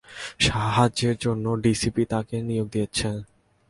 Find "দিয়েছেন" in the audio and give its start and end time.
2.71-3.15